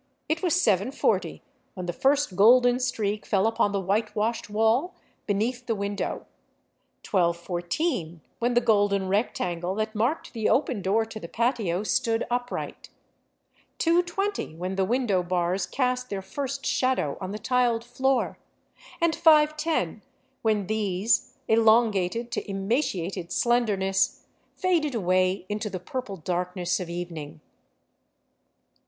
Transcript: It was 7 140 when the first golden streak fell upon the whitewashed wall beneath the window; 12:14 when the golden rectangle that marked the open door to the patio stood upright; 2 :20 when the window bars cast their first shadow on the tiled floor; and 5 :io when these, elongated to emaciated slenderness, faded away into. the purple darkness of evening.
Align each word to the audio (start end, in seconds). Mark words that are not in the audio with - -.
It 0.27 0.41
was 0.41 0.59
7 0.59 0.87
140 0.87 1.43
when 1.75 1.85
the 1.85 1.93
first 1.93 2.35
golden 2.35 2.79
streak 2.79 3.23
fell 3.23 3.45
upon 3.45 3.71
the 3.71 3.79
whitewashed 3.79 4.49
wall 4.49 4.95
beneath 5.27 5.67
the 5.67 5.75
window; 5.75 6.25
12:14 7.03 8.19
when 8.39 8.55
the 8.55 8.61
golden 8.61 9.07
rectangle 9.09 9.75
that 9.75 9.93
marked 9.93 10.33
the 10.33 10.49
open 10.49 10.81
door 10.81 11.05
to 11.05 11.19
the 11.19 11.27
patio 11.27 11.83
stood 11.83 12.25
upright; 12.31 12.89
2 13.77 14.01
:20 14.01 14.55
when 14.55 14.73
the 14.75 14.85
window 14.85 15.21
bars 15.21 15.67
cast 15.67 16.09
their 16.09 16.23
first 16.23 16.65
shadow 16.65 17.15
on 17.21 17.29
the 17.29 17.37
tiled 17.37 17.83
floor; 17.83 18.39
and 18.99 19.15
5 19.15 19.53
:io 19.67 19.97
when 20.41 20.65
these, 20.65 21.37
elongated 21.47 22.31
to 22.31 22.49
emaciated 22.49 23.31
slenderness, 23.31 24.25
faded 24.55 24.95
away 24.95 25.45
into. 25.47 25.69
the 25.69 25.79
purple 25.79 26.17
darkness 26.17 26.79
of 26.79 26.89
evening. 26.89 27.39